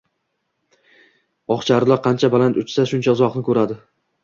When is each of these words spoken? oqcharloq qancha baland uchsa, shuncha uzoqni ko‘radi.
oqcharloq 1.57 2.03
qancha 2.09 2.33
baland 2.39 2.59
uchsa, 2.65 2.89
shuncha 2.95 3.17
uzoqni 3.19 3.47
ko‘radi. 3.53 3.81